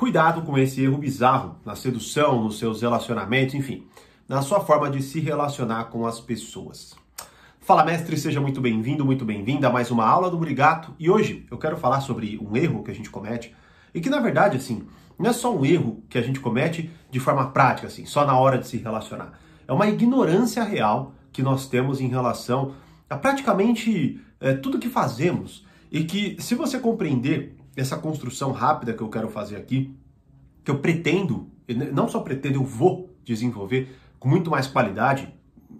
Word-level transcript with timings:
cuidado 0.00 0.40
com 0.40 0.56
esse 0.56 0.82
erro 0.82 0.96
bizarro 0.96 1.56
na 1.62 1.76
sedução, 1.76 2.42
nos 2.42 2.58
seus 2.58 2.80
relacionamentos, 2.80 3.54
enfim, 3.54 3.86
na 4.26 4.40
sua 4.40 4.58
forma 4.60 4.88
de 4.88 5.02
se 5.02 5.20
relacionar 5.20 5.90
com 5.90 6.06
as 6.06 6.18
pessoas. 6.18 6.96
Fala 7.60 7.84
mestre, 7.84 8.16
seja 8.16 8.40
muito 8.40 8.62
bem-vindo, 8.62 9.04
muito 9.04 9.26
bem-vinda 9.26 9.68
a 9.68 9.70
mais 9.70 9.90
uma 9.90 10.06
aula 10.06 10.30
do 10.30 10.38
Brigato. 10.38 10.94
E 10.98 11.10
hoje 11.10 11.44
eu 11.50 11.58
quero 11.58 11.76
falar 11.76 12.00
sobre 12.00 12.38
um 12.40 12.56
erro 12.56 12.82
que 12.82 12.90
a 12.90 12.94
gente 12.94 13.10
comete 13.10 13.54
e 13.92 14.00
que 14.00 14.08
na 14.08 14.20
verdade 14.20 14.56
assim, 14.56 14.86
não 15.18 15.28
é 15.28 15.34
só 15.34 15.54
um 15.54 15.66
erro 15.66 16.02
que 16.08 16.16
a 16.16 16.22
gente 16.22 16.40
comete 16.40 16.90
de 17.10 17.20
forma 17.20 17.50
prática 17.50 17.86
assim, 17.86 18.06
só 18.06 18.24
na 18.24 18.38
hora 18.38 18.56
de 18.56 18.66
se 18.66 18.78
relacionar. 18.78 19.38
É 19.68 19.72
uma 19.74 19.86
ignorância 19.86 20.64
real 20.64 21.12
que 21.30 21.42
nós 21.42 21.68
temos 21.68 22.00
em 22.00 22.08
relação 22.08 22.72
a 23.10 23.18
praticamente 23.18 24.18
é, 24.40 24.54
tudo 24.54 24.78
que 24.78 24.88
fazemos 24.88 25.62
e 25.92 26.04
que 26.04 26.40
se 26.40 26.54
você 26.54 26.78
compreender 26.78 27.59
essa 27.80 27.96
construção 27.96 28.52
rápida 28.52 28.92
que 28.92 29.02
eu 29.02 29.08
quero 29.08 29.28
fazer 29.28 29.56
aqui, 29.56 29.96
que 30.62 30.70
eu 30.70 30.78
pretendo, 30.78 31.50
não 31.92 32.08
só 32.08 32.20
pretendo, 32.20 32.56
eu 32.56 32.64
vou 32.64 33.10
desenvolver 33.24 33.96
com 34.18 34.28
muito 34.28 34.50
mais 34.50 34.66
qualidade, 34.66 35.32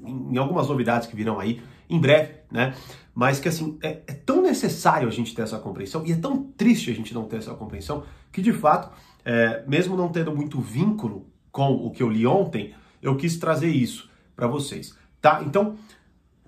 em 0.03 0.39
algumas 0.39 0.67
novidades 0.67 1.07
que 1.07 1.15
virão 1.15 1.39
aí 1.39 1.63
em 1.89 2.01
breve, 2.01 2.37
né? 2.51 2.75
Mas 3.15 3.39
que 3.39 3.49
assim, 3.49 3.79
é, 3.83 4.01
é, 4.07 4.15
tão 4.15 4.41
necessário 4.41 5.07
a 5.07 5.11
gente 5.11 5.35
ter 5.35 5.43
essa 5.43 5.59
compreensão 5.59 6.07
e 6.07 6.13
é 6.13 6.17
tão 6.17 6.45
triste 6.57 6.91
a 6.91 6.95
gente 6.95 7.13
não 7.13 7.25
ter 7.25 7.37
essa 7.37 7.55
compreensão 7.55 8.05
que 8.33 8.41
de 8.41 8.53
fato, 8.53 8.91
é, 9.25 9.63
mesmo 9.67 9.97
não 9.97 10.09
tendo 10.09 10.35
muito 10.35 10.59
vínculo 10.59 11.27
com 11.53 11.73
o 11.75 11.91
que 11.91 12.03
eu 12.03 12.09
li 12.09 12.27
ontem, 12.27 12.73
eu 13.03 13.15
quis 13.17 13.37
trazer 13.37 13.69
isso 13.69 14.09
para 14.35 14.47
vocês, 14.47 14.97
tá? 15.21 15.43
Então, 15.45 15.77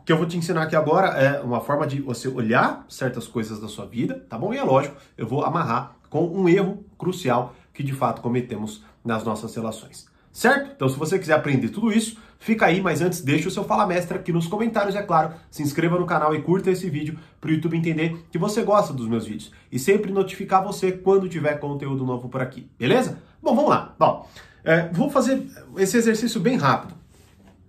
o 0.02 0.04
que 0.04 0.12
eu 0.12 0.16
vou 0.16 0.26
te 0.26 0.36
ensinar 0.36 0.64
aqui 0.64 0.74
agora 0.74 1.10
é 1.10 1.40
uma 1.40 1.60
forma 1.60 1.86
de 1.86 2.00
você 2.00 2.26
olhar 2.26 2.84
certas 2.88 3.28
coisas 3.28 3.60
da 3.60 3.68
sua 3.68 3.86
vida, 3.86 4.26
tá 4.28 4.36
bom? 4.36 4.52
E 4.52 4.58
é 4.58 4.62
lógico, 4.64 4.96
eu 5.16 5.28
vou 5.28 5.44
amarrar 5.44 5.94
com 6.10 6.26
um 6.26 6.48
erro 6.48 6.84
crucial 6.98 7.54
que 7.72 7.84
de 7.84 7.92
fato 7.92 8.20
cometemos 8.20 8.82
nas 9.04 9.22
nossas 9.22 9.54
relações. 9.54 10.08
Certo? 10.32 10.72
Então, 10.74 10.88
se 10.88 10.98
você 10.98 11.20
quiser 11.20 11.34
aprender 11.34 11.68
tudo 11.68 11.92
isso, 11.92 12.18
fica 12.40 12.66
aí, 12.66 12.80
mas 12.80 13.00
antes 13.00 13.20
deixa 13.20 13.46
o 13.46 13.50
seu 13.50 13.62
Fala 13.62 13.86
Mestre 13.86 14.18
aqui 14.18 14.32
nos 14.32 14.48
comentários, 14.48 14.96
é 14.96 15.02
claro. 15.02 15.34
Se 15.48 15.62
inscreva 15.62 15.96
no 15.96 16.04
canal 16.04 16.34
e 16.34 16.42
curta 16.42 16.72
esse 16.72 16.90
vídeo 16.90 17.16
para 17.40 17.50
o 17.50 17.52
YouTube 17.52 17.76
entender 17.76 18.26
que 18.28 18.38
você 18.38 18.64
gosta 18.64 18.92
dos 18.92 19.06
meus 19.06 19.24
vídeos 19.24 19.52
e 19.70 19.78
sempre 19.78 20.10
notificar 20.10 20.64
você 20.64 20.90
quando 20.90 21.28
tiver 21.28 21.60
conteúdo 21.60 22.04
novo 22.04 22.28
por 22.28 22.42
aqui, 22.42 22.68
beleza? 22.76 23.22
Bom, 23.40 23.54
vamos 23.54 23.70
lá. 23.70 23.94
Bom, 23.96 24.28
é, 24.64 24.88
vou 24.88 25.08
fazer 25.08 25.46
esse 25.76 25.96
exercício 25.96 26.40
bem 26.40 26.56
rápido. 26.56 26.92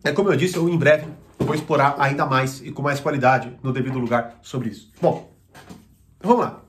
É 0.03 0.11
como 0.11 0.31
eu 0.31 0.35
disse, 0.35 0.57
eu 0.57 0.67
em 0.67 0.77
breve 0.77 1.05
vou 1.45 1.55
explorar 1.55 1.95
ainda 1.97 2.25
mais 2.25 2.61
e 2.61 2.71
com 2.71 2.81
mais 2.81 2.99
qualidade 2.99 3.51
no 3.61 3.71
devido 3.71 3.99
lugar 3.99 4.39
sobre 4.41 4.69
isso. 4.69 4.91
Bom, 5.01 5.33
vamos 6.21 6.41
lá. 6.41 6.61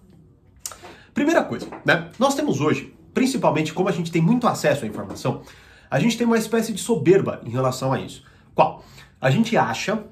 Primeira 1.13 1.45
coisa, 1.45 1.69
né? 1.85 2.11
Nós 2.19 2.35
temos 2.35 2.61
hoje, 2.61 2.95
principalmente 3.13 3.73
como 3.73 3.89
a 3.89 3.93
gente 3.93 4.11
tem 4.11 4.21
muito 4.21 4.47
acesso 4.47 4.85
à 4.85 4.89
informação, 4.89 5.43
a 5.91 6.01
gente 6.01 6.19
tem 6.19 6.27
uma 6.27 6.39
espécie 6.39 6.73
de 6.73 6.81
soberba 6.81 7.41
em 7.45 7.51
relação 7.51 7.93
a 7.93 8.01
isso. 8.01 8.25
Qual? 8.55 8.85
A 9.21 9.31
gente 9.31 9.57
acha 9.57 10.05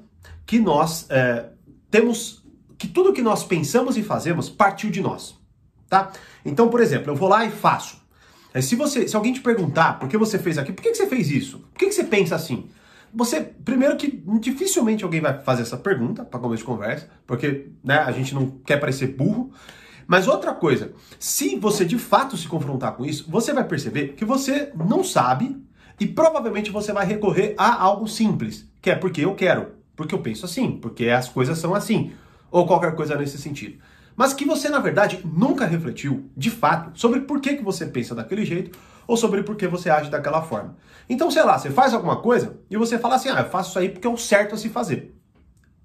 que 0.45 0.59
nós 0.59 1.05
é, 1.09 1.49
temos 1.91 2.43
que 2.77 2.87
tudo 2.87 3.13
que 3.13 3.21
nós 3.21 3.43
pensamos 3.43 3.97
e 3.97 4.03
fazemos 4.03 4.49
partiu 4.49 4.89
de 4.89 5.01
nós, 5.01 5.35
tá? 5.89 6.11
Então, 6.45 6.69
por 6.69 6.81
exemplo, 6.81 7.11
eu 7.11 7.15
vou 7.15 7.29
lá 7.29 7.45
e 7.45 7.51
faço. 7.51 8.01
Se 8.61 8.75
você, 8.75 9.07
se 9.07 9.15
alguém 9.15 9.33
te 9.33 9.41
perguntar 9.41 9.99
por 9.99 10.07
que 10.07 10.17
você 10.17 10.37
fez 10.37 10.57
aquilo, 10.57 10.75
por 10.75 10.83
que, 10.83 10.91
que 10.91 10.97
você 10.97 11.07
fez 11.07 11.29
isso? 11.31 11.59
Por 11.59 11.79
que, 11.79 11.87
que 11.87 11.93
você 11.93 12.03
pensa 12.03 12.35
assim? 12.35 12.69
Você, 13.15 13.41
primeiro 13.41 13.95
que 13.95 14.23
dificilmente 14.39 15.03
alguém 15.03 15.21
vai 15.21 15.41
fazer 15.43 15.61
essa 15.61 15.77
pergunta 15.77 16.25
para 16.25 16.39
começo 16.39 16.61
de 16.61 16.67
conversa, 16.67 17.07
porque 17.27 17.67
né, 17.83 17.99
a 17.99 18.11
gente 18.11 18.33
não 18.33 18.49
quer 18.65 18.77
parecer 18.77 19.07
burro. 19.07 19.51
Mas 20.07 20.27
outra 20.27 20.53
coisa, 20.53 20.91
se 21.19 21.55
você 21.55 21.85
de 21.85 21.97
fato 21.97 22.35
se 22.35 22.47
confrontar 22.47 22.93
com 22.93 23.05
isso, 23.05 23.29
você 23.29 23.53
vai 23.53 23.63
perceber 23.63 24.09
que 24.09 24.25
você 24.25 24.71
não 24.75 25.03
sabe 25.03 25.63
e 25.99 26.07
provavelmente 26.07 26.71
você 26.71 26.91
vai 26.91 27.05
recorrer 27.05 27.53
a 27.57 27.81
algo 27.81 28.07
simples, 28.07 28.67
que 28.81 28.89
é 28.89 28.95
porque 28.95 29.21
eu 29.21 29.35
quero, 29.35 29.73
porque 29.95 30.13
eu 30.13 30.19
penso 30.19 30.45
assim, 30.45 30.71
porque 30.71 31.07
as 31.09 31.29
coisas 31.29 31.57
são 31.59 31.75
assim, 31.75 32.11
ou 32.51 32.65
qualquer 32.65 32.95
coisa 32.95 33.15
nesse 33.15 33.37
sentido. 33.37 33.77
Mas 34.15 34.33
que 34.33 34.45
você, 34.45 34.69
na 34.69 34.79
verdade, 34.79 35.21
nunca 35.23 35.65
refletiu, 35.65 36.29
de 36.35 36.49
fato, 36.49 36.99
sobre 36.99 37.21
por 37.21 37.39
que, 37.39 37.55
que 37.55 37.63
você 37.63 37.85
pensa 37.85 38.13
daquele 38.13 38.45
jeito 38.45 38.77
ou 39.07 39.17
sobre 39.17 39.43
por 39.43 39.55
que 39.55 39.67
você 39.67 39.89
age 39.89 40.09
daquela 40.09 40.41
forma. 40.41 40.75
Então, 41.09 41.29
sei 41.29 41.43
lá, 41.43 41.57
você 41.57 41.69
faz 41.69 41.93
alguma 41.93 42.17
coisa 42.17 42.57
e 42.69 42.77
você 42.77 42.97
fala 42.97 43.15
assim: 43.15 43.29
ah, 43.29 43.39
eu 43.41 43.49
faço 43.49 43.69
isso 43.69 43.79
aí 43.79 43.89
porque 43.89 44.07
é 44.07 44.09
o 44.09 44.17
certo 44.17 44.55
a 44.55 44.57
se 44.57 44.69
fazer. 44.69 45.15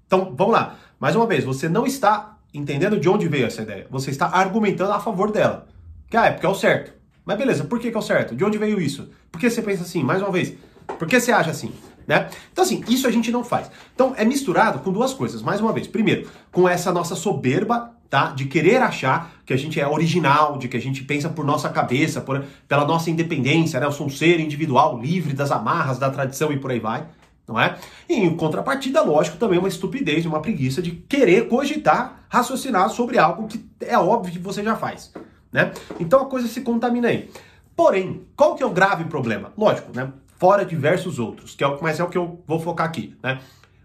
Então, 0.05 0.33
vamos 0.35 0.53
lá. 0.53 0.75
Mais 0.99 1.15
uma 1.15 1.27
vez, 1.27 1.43
você 1.43 1.69
não 1.69 1.85
está 1.85 2.37
entendendo 2.53 2.99
de 2.99 3.07
onde 3.07 3.27
veio 3.27 3.45
essa 3.45 3.61
ideia. 3.61 3.87
Você 3.89 4.09
está 4.09 4.27
argumentando 4.27 4.91
a 4.91 4.99
favor 4.99 5.31
dela. 5.31 5.67
Que 6.09 6.17
ah, 6.17 6.25
é 6.25 6.31
porque 6.31 6.45
é 6.45 6.49
o 6.49 6.55
certo. 6.55 6.93
Mas 7.23 7.37
beleza, 7.37 7.63
por 7.63 7.79
que, 7.79 7.91
que 7.91 7.95
é 7.95 7.99
o 7.99 8.03
certo? 8.03 8.35
De 8.35 8.43
onde 8.43 8.57
veio 8.57 8.81
isso? 8.81 9.09
Por 9.31 9.39
que 9.39 9.49
você 9.49 9.61
pensa 9.61 9.83
assim? 9.83 10.03
Mais 10.03 10.21
uma 10.21 10.31
vez, 10.31 10.55
por 10.97 11.07
que 11.07 11.19
você 11.19 11.31
age 11.31 11.51
assim? 11.51 11.71
Né? 12.09 12.27
Então, 12.51 12.63
assim, 12.63 12.83
isso 12.89 13.07
a 13.07 13.11
gente 13.11 13.29
não 13.29 13.43
faz. 13.43 13.69
Então, 13.93 14.15
é 14.17 14.25
misturado 14.25 14.79
com 14.79 14.91
duas 14.91 15.13
coisas. 15.13 15.43
Mais 15.43 15.61
uma 15.61 15.71
vez, 15.71 15.87
primeiro, 15.87 16.27
com 16.51 16.67
essa 16.67 16.91
nossa 16.91 17.15
soberba 17.15 17.93
tá? 18.09 18.31
De 18.31 18.45
querer 18.45 18.81
achar 18.81 19.31
que 19.45 19.53
a 19.53 19.57
gente 19.57 19.79
é 19.79 19.87
original, 19.87 20.57
de 20.57 20.67
que 20.67 20.75
a 20.75 20.81
gente 20.81 21.03
pensa 21.03 21.29
por 21.29 21.45
nossa 21.45 21.69
cabeça, 21.69 22.19
por, 22.19 22.43
pela 22.67 22.83
nossa 22.83 23.11
independência, 23.11 23.79
né? 23.79 23.85
Eu 23.85 23.91
sou 23.91 24.07
um 24.07 24.09
ser 24.09 24.39
individual, 24.39 24.99
livre 24.99 25.33
das 25.33 25.51
amarras 25.51 25.99
da 25.99 26.09
tradição 26.09 26.51
e 26.51 26.57
por 26.57 26.71
aí 26.71 26.79
vai, 26.79 27.05
não 27.47 27.59
é? 27.59 27.77
E 28.09 28.15
em 28.15 28.35
contrapartida, 28.35 29.03
lógico, 29.03 29.37
também 29.37 29.59
uma 29.59 29.67
estupidez, 29.67 30.25
uma 30.25 30.41
preguiça 30.41 30.81
de 30.81 30.89
querer 30.89 31.47
cogitar, 31.47 32.23
raciocinar 32.27 32.89
sobre 32.89 33.19
algo 33.19 33.47
que 33.47 33.63
é 33.79 33.99
óbvio 33.99 34.33
que 34.33 34.39
você 34.39 34.63
já 34.63 34.75
faz, 34.75 35.13
né? 35.51 35.71
Então 35.99 36.19
a 36.19 36.25
coisa 36.25 36.47
se 36.47 36.61
contamina 36.61 37.09
aí. 37.09 37.29
Porém, 37.75 38.23
qual 38.35 38.55
que 38.55 38.63
é 38.63 38.65
o 38.65 38.71
grave 38.71 39.03
problema? 39.03 39.53
Lógico, 39.55 39.95
né? 39.95 40.11
Fora 40.39 40.65
diversos 40.65 41.19
outros, 41.19 41.53
que 41.53 41.63
é 41.63 41.67
o, 41.67 41.77
mas 41.81 41.99
é 41.99 42.03
o 42.03 42.07
que 42.07 42.17
eu 42.17 42.41
vou 42.47 42.59
focar 42.59 42.87
aqui, 42.87 43.15
né? 43.21 43.41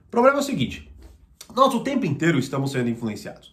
O 0.06 0.10
problema 0.10 0.38
é 0.38 0.40
o 0.40 0.44
seguinte: 0.44 0.88
nós 1.54 1.74
o 1.74 1.80
tempo 1.80 2.06
inteiro 2.06 2.38
estamos 2.38 2.70
sendo 2.70 2.88
influenciados. 2.88 3.52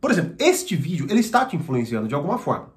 Por 0.00 0.12
exemplo, 0.12 0.36
este 0.38 0.76
vídeo, 0.76 1.06
ele 1.10 1.18
está 1.20 1.44
te 1.44 1.56
influenciando 1.56 2.06
de 2.06 2.14
alguma 2.14 2.38
forma. 2.38 2.68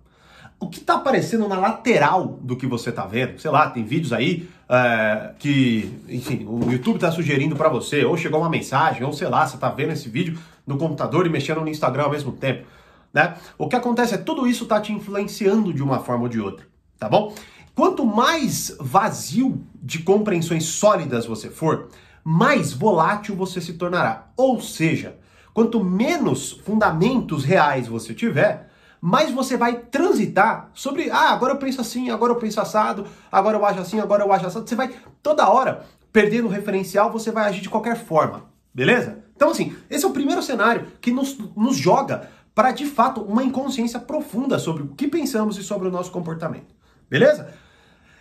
O 0.59 0.67
que 0.67 0.79
está 0.79 0.95
aparecendo 0.95 1.47
na 1.47 1.57
lateral 1.57 2.39
do 2.41 2.57
que 2.57 2.65
você 2.65 2.89
está 2.89 3.05
vendo, 3.05 3.39
sei 3.39 3.51
lá, 3.51 3.69
tem 3.69 3.85
vídeos 3.85 4.11
aí 4.11 4.49
é, 4.67 5.33
que, 5.37 5.89
enfim, 6.09 6.45
o 6.47 6.71
YouTube 6.71 6.95
está 6.95 7.11
sugerindo 7.11 7.55
para 7.55 7.69
você, 7.69 8.03
ou 8.03 8.17
chegou 8.17 8.39
uma 8.39 8.49
mensagem, 8.49 9.03
ou 9.03 9.13
sei 9.13 9.29
lá, 9.29 9.45
você 9.45 9.55
está 9.55 9.69
vendo 9.69 9.91
esse 9.91 10.09
vídeo 10.09 10.37
no 10.65 10.77
computador 10.77 11.25
e 11.27 11.29
mexendo 11.29 11.61
no 11.61 11.69
Instagram 11.69 12.03
ao 12.03 12.11
mesmo 12.11 12.31
tempo. 12.31 12.65
Né? 13.13 13.35
O 13.57 13.67
que 13.67 13.75
acontece 13.75 14.15
é 14.15 14.17
tudo 14.17 14.47
isso 14.47 14.63
está 14.63 14.81
te 14.81 14.91
influenciando 14.91 15.71
de 15.71 15.81
uma 15.81 15.99
forma 15.99 16.23
ou 16.23 16.29
de 16.29 16.41
outra, 16.41 16.65
tá 16.97 17.07
bom? 17.07 17.33
Quanto 17.79 18.05
mais 18.05 18.75
vazio 18.77 19.65
de 19.81 19.99
compreensões 19.99 20.65
sólidas 20.65 21.25
você 21.25 21.49
for, 21.49 21.87
mais 22.23 22.73
volátil 22.73 23.35
você 23.35 23.61
se 23.61 23.73
tornará. 23.73 24.27
Ou 24.35 24.59
seja, 24.59 25.17
Quanto 25.53 25.83
menos 25.83 26.51
fundamentos 26.51 27.43
reais 27.43 27.87
você 27.87 28.13
tiver, 28.13 28.69
mais 29.01 29.31
você 29.31 29.57
vai 29.57 29.75
transitar 29.75 30.69
sobre, 30.73 31.09
ah, 31.09 31.31
agora 31.31 31.53
eu 31.53 31.57
penso 31.57 31.81
assim, 31.81 32.09
agora 32.09 32.31
eu 32.31 32.37
penso 32.37 32.61
assado, 32.61 33.05
agora 33.31 33.57
eu 33.57 33.65
acho 33.65 33.79
assim, 33.79 33.99
agora 33.99 34.23
eu 34.23 34.31
acho 34.31 34.45
assado. 34.45 34.69
Você 34.69 34.75
vai 34.75 34.93
toda 35.21 35.49
hora 35.49 35.85
perdendo 36.13 36.47
o 36.47 36.51
referencial, 36.51 37.11
você 37.11 37.31
vai 37.31 37.49
agir 37.49 37.61
de 37.61 37.69
qualquer 37.69 37.97
forma, 37.97 38.45
beleza? 38.73 39.23
Então, 39.35 39.51
assim, 39.51 39.75
esse 39.89 40.05
é 40.05 40.07
o 40.07 40.11
primeiro 40.11 40.41
cenário 40.41 40.87
que 41.01 41.11
nos, 41.11 41.37
nos 41.55 41.75
joga 41.75 42.29
para 42.55 42.71
de 42.71 42.85
fato 42.85 43.21
uma 43.21 43.43
inconsciência 43.43 43.99
profunda 43.99 44.59
sobre 44.59 44.83
o 44.83 44.87
que 44.89 45.07
pensamos 45.07 45.57
e 45.57 45.63
sobre 45.63 45.87
o 45.87 45.91
nosso 45.91 46.11
comportamento, 46.11 46.73
beleza? 47.09 47.53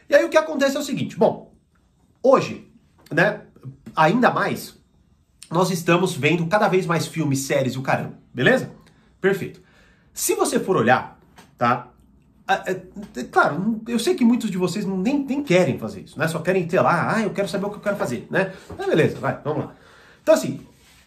E 0.09 0.15
aí 0.15 0.25
o 0.25 0.29
que 0.29 0.39
acontece 0.39 0.77
é 0.77 0.81
o 0.81 0.85
seguinte: 0.85 1.17
bom, 1.17 1.53
hoje, 2.23 2.71
né, 3.13 3.43
ainda 3.95 4.31
mais 4.31 4.77
nós 5.51 5.71
estamos 5.71 6.15
vendo 6.15 6.47
cada 6.47 6.69
vez 6.69 6.87
mais 6.87 7.07
filmes, 7.07 7.41
séries 7.41 7.75
e 7.75 7.79
o 7.79 7.83
caramba, 7.83 8.19
beleza? 8.33 8.71
Perfeito. 9.21 9.61
Se 10.13 10.35
você 10.35 10.59
for 10.59 10.77
olhar, 10.77 11.19
tá? 11.57 11.89
É, 12.49 12.71
é, 12.71 13.25
claro, 13.25 13.83
eu 13.87 13.99
sei 13.99 14.15
que 14.15 14.25
muitos 14.25 14.51
de 14.51 14.57
vocês 14.57 14.87
nem, 14.87 15.23
nem 15.23 15.43
querem 15.43 15.79
fazer 15.79 16.01
isso, 16.01 16.19
né? 16.19 16.27
Só 16.29 16.39
querem 16.39 16.67
ter 16.67 16.81
lá, 16.81 17.17
ah, 17.17 17.23
eu 17.23 17.31
quero 17.31 17.49
saber 17.49 17.67
o 17.67 17.71
que 17.71 17.77
eu 17.77 17.83
quero 17.83 17.97
fazer, 17.97 18.27
né? 18.31 18.55
Mas 18.77 18.87
beleza, 18.87 19.19
vai, 19.19 19.39
vamos 19.45 19.67
lá. 19.67 19.75
Então 20.23 20.35
assim, 20.35 20.61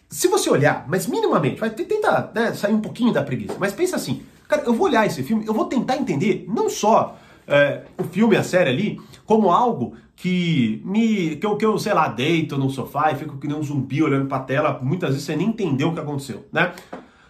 se 0.08 0.28
você 0.28 0.48
olhar, 0.48 0.84
mas 0.88 1.06
minimamente, 1.06 1.58
vai 1.58 1.70
tentar 1.70 2.30
né, 2.34 2.54
sair 2.54 2.74
um 2.74 2.80
pouquinho 2.80 3.12
da 3.12 3.22
preguiça, 3.22 3.56
mas 3.58 3.72
pensa 3.72 3.96
assim, 3.96 4.22
cara, 4.46 4.62
eu 4.62 4.74
vou 4.74 4.86
olhar 4.86 5.04
esse 5.06 5.22
filme, 5.22 5.44
eu 5.46 5.54
vou 5.54 5.64
tentar 5.64 5.96
entender 5.96 6.44
não 6.48 6.70
só 6.70 7.18
é, 7.46 7.82
o 7.98 8.04
filme, 8.04 8.36
a 8.36 8.42
série 8.42 8.70
ali, 8.70 9.00
como 9.24 9.50
algo 9.50 9.94
que 10.16 10.80
me. 10.84 11.36
que 11.36 11.46
eu, 11.46 11.56
que 11.56 11.64
eu, 11.64 11.78
sei 11.78 11.92
lá, 11.92 12.08
deito 12.08 12.56
no 12.56 12.70
sofá 12.70 13.10
e 13.12 13.16
fico 13.16 13.38
que 13.38 13.48
nem 13.48 13.56
um 13.56 13.62
zumbi 13.62 14.02
olhando 14.02 14.26
pra 14.26 14.40
tela, 14.40 14.78
muitas 14.82 15.10
vezes 15.10 15.24
você 15.24 15.36
nem 15.36 15.48
entendeu 15.48 15.88
o 15.88 15.94
que 15.94 16.00
aconteceu, 16.00 16.46
né? 16.52 16.72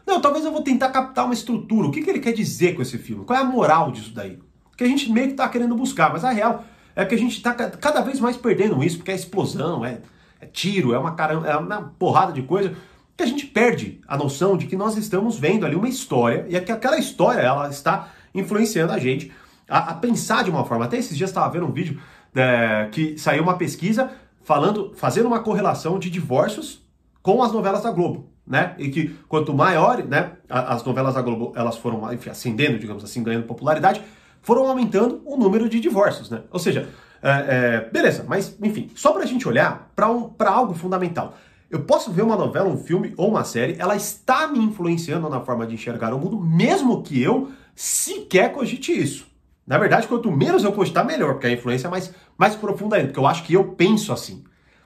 Não, 0.06 0.20
talvez 0.20 0.44
eu 0.44 0.52
vou 0.52 0.62
tentar 0.62 0.90
captar 0.90 1.24
uma 1.24 1.34
estrutura. 1.34 1.88
O 1.88 1.90
que, 1.90 2.02
que 2.02 2.10
ele 2.10 2.18
quer 2.18 2.32
dizer 2.32 2.74
com 2.74 2.82
esse 2.82 2.98
filme? 2.98 3.24
Qual 3.24 3.38
é 3.38 3.42
a 3.42 3.44
moral 3.44 3.92
disso 3.92 4.12
daí? 4.12 4.38
Que 4.76 4.84
a 4.84 4.86
gente 4.86 5.10
meio 5.10 5.28
que 5.28 5.34
tá 5.34 5.48
querendo 5.48 5.74
buscar, 5.74 6.12
mas 6.12 6.24
a 6.24 6.30
real 6.30 6.64
é 6.94 7.04
que 7.04 7.14
a 7.14 7.18
gente 7.18 7.40
tá 7.40 7.54
cada 7.54 8.00
vez 8.02 8.20
mais 8.20 8.36
perdendo 8.36 8.82
isso, 8.82 8.98
porque 8.98 9.12
é 9.12 9.14
explosão, 9.14 9.84
é, 9.84 10.00
é 10.40 10.46
tiro, 10.46 10.92
é 10.92 10.98
uma, 10.98 11.14
caramba, 11.14 11.48
é 11.48 11.56
uma 11.56 11.94
porrada 11.98 12.32
de 12.32 12.42
coisa 12.42 12.74
que 13.16 13.22
a 13.22 13.26
gente 13.26 13.46
perde 13.46 14.00
a 14.06 14.16
noção 14.16 14.56
de 14.56 14.66
que 14.66 14.76
nós 14.76 14.96
estamos 14.96 15.38
vendo 15.38 15.64
ali 15.64 15.76
uma 15.76 15.88
história 15.88 16.46
e 16.48 16.56
é 16.56 16.60
que 16.60 16.72
aquela 16.72 16.98
história 16.98 17.40
ela 17.40 17.68
está 17.68 18.08
influenciando 18.34 18.92
a 18.92 18.98
gente 18.98 19.32
a, 19.68 19.90
a 19.90 19.94
pensar 19.94 20.44
de 20.44 20.50
uma 20.50 20.64
forma. 20.64 20.84
Até 20.84 20.96
esses 20.96 21.16
dias 21.16 21.30
estava 21.30 21.50
vendo 21.50 21.66
um 21.66 21.72
vídeo 21.72 22.00
é, 22.34 22.88
que 22.90 23.18
saiu 23.18 23.42
uma 23.42 23.56
pesquisa 23.56 24.10
falando, 24.42 24.92
fazendo 24.94 25.26
uma 25.26 25.40
correlação 25.40 25.98
de 25.98 26.10
divórcios 26.10 26.80
com 27.22 27.42
as 27.42 27.52
novelas 27.52 27.82
da 27.82 27.90
Globo, 27.90 28.28
né? 28.46 28.74
E 28.78 28.90
que 28.90 29.16
quanto 29.28 29.54
maior, 29.54 30.02
né, 30.04 30.32
as 30.48 30.82
novelas 30.84 31.14
da 31.14 31.22
Globo, 31.22 31.52
elas 31.54 31.76
foram 31.76 32.12
enfim, 32.12 32.30
ascendendo, 32.30 32.78
digamos 32.78 33.04
assim, 33.04 33.22
ganhando 33.22 33.46
popularidade, 33.46 34.02
foram 34.42 34.66
aumentando 34.66 35.22
o 35.24 35.36
número 35.36 35.68
de 35.68 35.78
divórcios, 35.78 36.28
né? 36.28 36.42
Ou 36.50 36.58
seja, 36.58 36.88
é, 37.22 37.30
é, 37.30 37.90
beleza, 37.90 38.24
mas 38.28 38.56
enfim, 38.60 38.90
só 38.96 39.12
pra 39.12 39.24
gente 39.24 39.46
olhar 39.46 39.92
para 39.94 40.10
um, 40.10 40.34
algo 40.40 40.74
fundamental. 40.74 41.34
Eu 41.70 41.84
posso 41.84 42.10
ver 42.10 42.22
uma 42.22 42.36
novela, 42.36 42.68
um 42.68 42.76
filme 42.76 43.14
ou 43.16 43.30
uma 43.30 43.44
série, 43.44 43.76
ela 43.78 43.96
está 43.96 44.46
me 44.46 44.58
influenciando 44.58 45.28
na 45.30 45.40
forma 45.40 45.66
de 45.66 45.74
enxergar 45.74 46.12
o 46.12 46.18
mundo, 46.18 46.38
mesmo 46.38 47.02
que 47.02 47.22
eu 47.22 47.50
sequer 47.74 48.52
cogite 48.52 48.92
isso. 48.92 49.31
Na 49.72 49.78
verdade, 49.78 50.06
quanto 50.06 50.30
menos 50.30 50.64
eu 50.64 50.72
cogitar, 50.74 51.02
melhor, 51.02 51.32
porque 51.32 51.46
a 51.46 51.50
influência 51.50 51.86
é 51.86 51.90
mais, 51.90 52.12
mais 52.36 52.54
profunda 52.54 52.96
ainda, 52.96 53.08
porque 53.08 53.18
eu 53.18 53.26
acho 53.26 53.42
que 53.42 53.54
eu 53.54 53.68
penso 53.68 54.12
assim. 54.12 54.44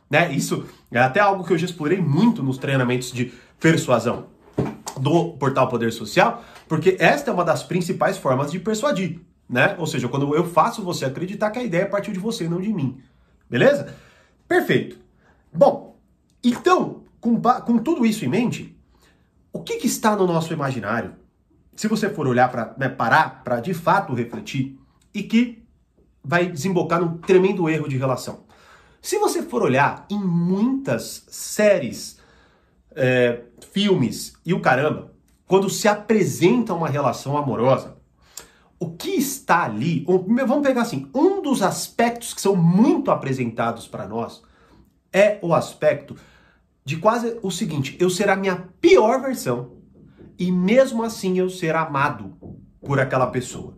Né? 0.08 0.32
Isso 0.32 0.64
é 0.92 1.00
até 1.00 1.18
algo 1.18 1.42
que 1.42 1.52
eu 1.52 1.58
já 1.58 1.66
explorei 1.66 2.00
muito 2.00 2.40
nos 2.40 2.56
treinamentos 2.56 3.10
de 3.10 3.32
persuasão 3.58 4.26
do 4.96 5.32
portal 5.32 5.66
Poder 5.68 5.92
Social, 5.92 6.44
porque 6.68 6.96
esta 7.00 7.32
é 7.32 7.34
uma 7.34 7.44
das 7.44 7.64
principais 7.64 8.16
formas 8.16 8.52
de 8.52 8.60
persuadir, 8.60 9.18
né? 9.50 9.74
Ou 9.76 9.88
seja, 9.88 10.06
quando 10.06 10.32
eu 10.36 10.44
faço 10.44 10.84
você 10.84 11.04
acreditar 11.04 11.50
que 11.50 11.58
a 11.58 11.64
ideia 11.64 11.86
partiu 11.86 12.12
de 12.12 12.20
você, 12.20 12.48
não 12.48 12.60
de 12.60 12.72
mim. 12.72 13.02
Beleza? 13.50 13.92
Perfeito. 14.46 14.98
Bom, 15.52 15.98
então, 16.44 17.02
com, 17.20 17.40
com 17.40 17.78
tudo 17.78 18.06
isso 18.06 18.24
em 18.24 18.28
mente, 18.28 18.78
o 19.52 19.64
que, 19.64 19.78
que 19.78 19.88
está 19.88 20.14
no 20.14 20.28
nosso 20.28 20.52
imaginário? 20.52 21.25
Se 21.76 21.86
você 21.86 22.08
for 22.08 22.26
olhar 22.26 22.50
para 22.50 22.74
né, 22.78 22.88
parar 22.88 23.44
para 23.44 23.60
de 23.60 23.74
fato 23.74 24.14
refletir 24.14 24.78
e 25.12 25.22
que 25.22 25.62
vai 26.24 26.46
desembocar 26.46 27.00
num 27.00 27.18
tremendo 27.18 27.68
erro 27.68 27.88
de 27.88 27.96
relação. 27.96 28.44
Se 29.00 29.18
você 29.18 29.42
for 29.42 29.62
olhar 29.62 30.04
em 30.10 30.18
muitas 30.18 31.24
séries, 31.28 32.18
é, 32.96 33.42
filmes 33.70 34.32
e 34.44 34.52
o 34.52 34.60
caramba, 34.60 35.12
quando 35.46 35.70
se 35.70 35.86
apresenta 35.86 36.74
uma 36.74 36.88
relação 36.88 37.36
amorosa, 37.36 37.96
o 38.80 38.90
que 38.90 39.10
está 39.10 39.62
ali, 39.62 40.04
vamos 40.06 40.66
pegar 40.66 40.82
assim, 40.82 41.08
um 41.14 41.40
dos 41.40 41.62
aspectos 41.62 42.34
que 42.34 42.40
são 42.40 42.56
muito 42.56 43.10
apresentados 43.10 43.86
para 43.86 44.08
nós 44.08 44.42
é 45.12 45.38
o 45.40 45.54
aspecto 45.54 46.16
de 46.84 46.96
quase 46.96 47.38
o 47.42 47.50
seguinte: 47.50 47.96
eu 48.00 48.10
ser 48.10 48.28
a 48.28 48.36
minha 48.36 48.68
pior 48.80 49.20
versão 49.20 49.75
e 50.38 50.52
mesmo 50.52 51.02
assim 51.02 51.38
eu 51.38 51.48
ser 51.48 51.74
amado 51.74 52.36
por 52.80 53.00
aquela 53.00 53.26
pessoa. 53.28 53.76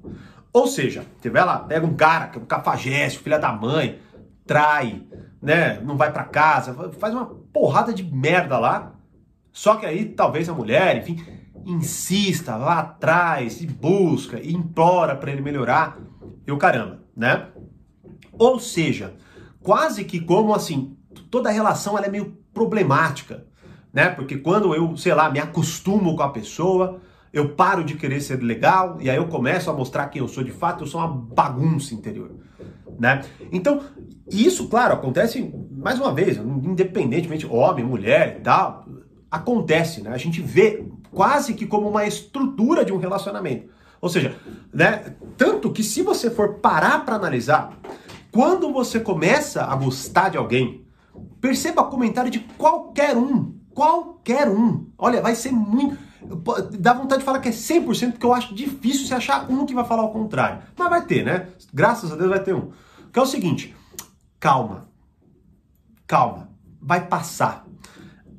Ou 0.53 0.67
seja, 0.67 1.05
você 1.21 1.31
vai 1.31 1.45
lá, 1.45 1.59
pega 1.59 1.87
um 1.87 1.95
cara 1.95 2.29
que 2.29 2.39
é 2.39 2.43
um 2.43 2.47
cafajeste, 2.47 3.19
filha 3.19 3.39
da 3.39 3.53
mãe, 3.53 3.99
trai, 4.47 5.03
né? 5.41 5.81
Não 5.81 5.97
vai 5.97 6.13
para 6.13 6.25
casa, 6.25 6.75
faz 6.99 7.15
uma 7.15 7.27
porrada 7.27 7.93
de 7.93 8.03
merda 8.03 8.59
lá. 8.59 8.95
Só 9.53 9.77
que 9.77 9.87
aí 9.87 10.07
talvez 10.07 10.49
a 10.49 10.55
mulher, 10.55 10.97
enfim, 10.97 11.23
insista, 11.65 12.57
vá 12.57 12.79
atrás 12.79 13.61
e 13.61 13.67
busca 13.67 14.41
e 14.41 14.53
implora 14.53 15.15
para 15.15 15.31
ele 15.31 15.43
melhorar. 15.43 15.99
E 16.47 16.53
o 16.53 16.57
caramba, 16.57 17.03
né? 17.15 17.49
Ou 18.39 18.59
seja, 18.59 19.15
quase 19.61 20.05
que 20.05 20.21
como 20.21 20.55
assim, 20.55 20.97
toda 21.31 21.51
relação 21.51 21.97
ela 21.97 22.07
é 22.07 22.11
meio 22.11 22.39
problemática, 22.55 23.47
né? 23.93 24.09
Porque 24.09 24.37
quando 24.37 24.75
eu, 24.75 24.97
sei 24.97 25.15
lá, 25.15 25.31
me 25.31 25.39
acostumo 25.39 26.17
com 26.17 26.23
a 26.23 26.31
pessoa, 26.31 27.01
eu 27.33 27.51
paro 27.51 27.85
de 27.85 27.95
querer 27.95 28.21
ser 28.21 28.43
legal 28.43 28.99
e 29.01 29.11
aí 29.11 29.17
eu 29.17 29.27
começo 29.27 29.71
a 29.71 29.73
mostrar 29.73 30.09
quem 30.09 30.21
eu 30.21 30.29
sou 30.29 30.43
de 30.43 30.53
fato, 30.53 30.85
eu 30.85 30.87
sou 30.87 31.01
uma 31.01 31.09
bagunça 31.09 31.95
interior, 31.95 32.31
né? 32.99 33.23
Então, 33.53 33.83
isso, 34.31 34.69
claro, 34.69 34.95
acontece 34.95 35.53
mais 35.71 35.99
uma 35.99 36.13
vez, 36.13 36.37
independentemente 36.37 37.47
homem, 37.47 37.85
mulher 37.85 38.39
e 38.39 38.43
tal, 38.43 38.87
acontece, 39.31 40.03
né? 40.03 40.11
A 40.11 40.19
gente 40.19 40.41
vê 40.41 40.85
quase 41.11 41.55
que 41.55 41.67
como 41.67 41.89
uma 41.89 42.07
estrutura 42.07 42.85
de 42.85 42.93
um 42.93 42.99
relacionamento. 42.99 43.69
Ou 44.01 44.09
seja, 44.09 44.37
né, 44.73 45.15
tanto 45.37 45.73
que 45.73 45.83
se 45.83 46.03
você 46.03 46.31
for 46.31 46.55
parar 46.55 47.05
para 47.05 47.17
analisar, 47.17 47.77
quando 48.31 48.73
você 48.73 49.01
começa 49.01 49.65
a 49.65 49.75
gostar 49.75 50.29
de 50.29 50.39
alguém, 50.39 50.87
perceba 51.41 51.83
comentário 51.85 52.31
de 52.31 52.41
qualquer 52.41 53.17
um, 53.17 53.58
qualquer 53.79 54.49
um. 54.49 54.87
Olha, 54.99 55.23
vai 55.23 55.37
ser 55.37 55.53
muito 55.53 55.97
Dá 56.79 56.93
vontade 56.95 57.21
de 57.21 57.25
falar 57.25 57.39
que 57.39 57.49
é 57.49 57.53
100%, 57.53 58.13
porque 58.13 58.27
eu 58.27 58.35
acho 58.35 58.53
difícil 58.53 59.07
você 59.07 59.15
achar 59.15 59.49
um 59.49 59.65
que 59.65 59.73
vai 59.73 59.85
falar 59.85 60.03
o 60.03 60.11
contrário. 60.11 60.63
Mas 60.77 60.91
vai 60.91 61.07
ter, 61.07 61.25
né? 61.25 61.47
Graças 61.73 62.11
a 62.13 62.17
Deus 62.17 62.29
vai 62.29 62.41
ter 62.41 62.53
um. 62.53 62.73
Que 63.13 63.19
é 63.21 63.23
o 63.23 63.27
seguinte: 63.27 63.75
calma. 64.41 64.89
Calma. 66.09 66.51
Vai 66.83 67.07
passar. 67.07 67.65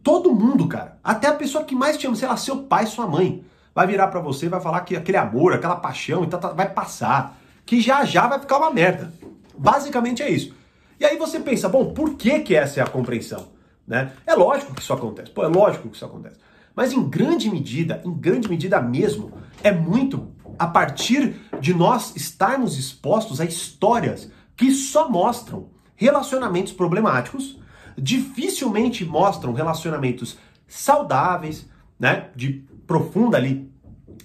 Todo 0.03 0.35
mundo, 0.35 0.67
cara. 0.67 0.99
Até 1.01 1.29
a 1.29 1.33
pessoa 1.33 1.63
que 1.63 1.73
mais 1.73 1.97
te 1.97 2.05
ama, 2.05 2.17
sei 2.17 2.27
lá, 2.27 2.35
seu 2.35 2.63
pai, 2.63 2.85
sua 2.85 3.07
mãe, 3.07 3.45
vai 3.73 3.87
virar 3.87 4.09
para 4.09 4.19
você 4.19 4.47
e 4.47 4.49
vai 4.49 4.59
falar 4.59 4.81
que 4.81 4.97
aquele 4.97 5.17
amor, 5.17 5.53
aquela 5.53 5.77
paixão, 5.77 6.25
então 6.25 6.39
vai 6.53 6.69
passar. 6.69 7.37
Que 7.65 7.79
já 7.79 8.03
já 8.03 8.27
vai 8.27 8.39
ficar 8.39 8.57
uma 8.57 8.71
merda. 8.71 9.13
Basicamente 9.57 10.21
é 10.21 10.29
isso. 10.29 10.53
E 10.99 11.05
aí 11.05 11.17
você 11.17 11.39
pensa, 11.39 11.69
bom, 11.69 11.93
por 11.93 12.15
que 12.15 12.41
que 12.41 12.55
essa 12.55 12.81
é 12.81 12.83
a 12.83 12.87
compreensão? 12.87 13.58
Né? 13.89 14.13
É 14.27 14.35
lógico 14.35 14.75
que 14.75 14.81
isso 14.81 14.93
acontece. 14.93 15.31
Pô, 15.31 15.43
é 15.43 15.47
lógico 15.47 15.89
que 15.89 15.95
isso 15.95 16.05
acontece. 16.05 16.39
Mas 16.75 16.93
em 16.93 17.09
grande 17.09 17.49
medida, 17.49 17.99
em 18.05 18.13
grande 18.13 18.47
medida 18.47 18.79
mesmo, 18.79 19.33
é 19.63 19.71
muito 19.71 20.31
a 20.59 20.67
partir 20.67 21.35
de 21.59 21.73
nós 21.73 22.15
estarmos 22.15 22.77
expostos 22.77 23.41
a 23.41 23.45
histórias 23.45 24.31
que 24.55 24.71
só 24.71 25.09
mostram 25.09 25.69
relacionamentos 25.95 26.71
problemáticos, 26.71 27.59
dificilmente 27.97 29.03
mostram 29.03 29.53
relacionamentos 29.53 30.37
saudáveis, 30.67 31.67
né, 31.99 32.29
de 32.35 32.63
profunda 32.85 33.37
ali 33.37 33.69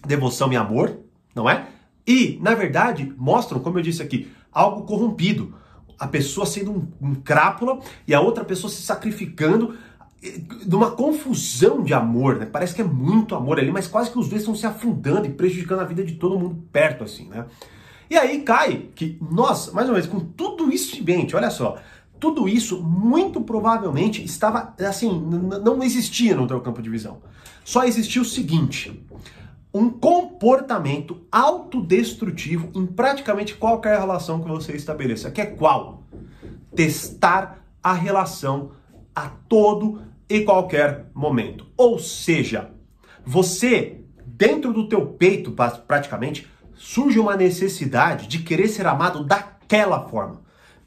devoção 0.07 0.53
e 0.53 0.57
amor, 0.57 0.99
não 1.35 1.49
é? 1.49 1.67
E, 2.07 2.39
na 2.43 2.55
verdade, 2.55 3.13
mostram, 3.17 3.61
como 3.61 3.79
eu 3.79 3.83
disse 3.83 4.03
aqui, 4.03 4.31
algo 4.53 4.83
corrompido. 4.83 5.55
A 5.99 6.07
pessoa 6.07 6.47
sendo 6.47 6.73
um, 6.73 7.09
um 7.11 7.15
crápula 7.15 7.81
e 8.07 8.15
a 8.15 8.21
outra 8.21 8.45
pessoa 8.45 8.71
se 8.71 8.83
sacrificando 8.83 9.77
de 10.67 10.75
uma 10.75 10.91
confusão 10.91 11.83
de 11.83 11.93
amor, 11.93 12.37
né? 12.37 12.47
Parece 12.47 12.75
que 12.75 12.81
é 12.81 12.85
muito 12.85 13.35
amor 13.35 13.59
ali, 13.59 13.71
mas 13.71 13.87
quase 13.87 14.11
que 14.11 14.19
os 14.19 14.29
dois 14.29 14.43
estão 14.43 14.55
se 14.55 14.67
afundando 14.67 15.27
e 15.27 15.31
prejudicando 15.31 15.81
a 15.81 15.85
vida 15.85 16.03
de 16.03 16.15
todo 16.15 16.39
mundo 16.39 16.65
perto, 16.73 17.05
assim, 17.05 17.29
né? 17.29 17.45
E 18.09 18.17
aí 18.17 18.41
cai 18.43 18.89
que 18.95 19.19
nós, 19.21 19.73
mais 19.73 19.89
uma 19.89 19.95
vez, 19.95 20.07
com 20.07 20.21
tudo 20.21 20.73
isso 20.73 20.97
em 20.97 21.03
mente, 21.03 21.37
olha 21.37 21.51
só, 21.51 21.77
tudo 22.19 22.49
isso 22.49 22.83
muito 22.83 23.41
provavelmente 23.41 24.25
estava, 24.25 24.75
assim, 24.81 25.11
não 25.63 25.83
existia 25.83 26.35
no 26.35 26.47
teu 26.47 26.61
campo 26.61 26.81
de 26.81 26.89
visão. 26.89 27.19
Só 27.65 27.85
existia 27.85 28.23
o 28.23 28.25
seguinte, 28.25 29.05
um 29.75 29.91
comportamento 29.91 31.27
autodestrutivo 31.33 32.71
em 32.77 32.87
praticamente 32.87 33.57
qualquer 33.57 33.99
relação 33.99 34.41
que 34.41 34.49
você 34.49 34.73
estabeleça, 34.77 35.33
que 35.33 35.41
é 35.41 35.47
qual? 35.47 36.05
Testar 36.77 37.59
a 37.83 37.93
relação 37.93 38.71
a 39.13 39.29
todo 39.29 40.01
e 40.29 40.43
qualquer 40.43 41.11
momento. 41.13 41.67
Ou 41.77 41.99
seja, 41.99 42.71
você, 43.27 44.01
dentro 44.25 44.73
do 44.73 44.89
teu 44.89 45.07
peito, 45.07 45.53
praticamente, 45.87 46.49
surge 46.75 47.19
uma 47.19 47.37
necessidade 47.37 48.29
de 48.29 48.39
querer 48.39 48.69
ser 48.69 48.87
amado 48.87 49.25
daquela 49.25 50.09
forma. 50.09 50.43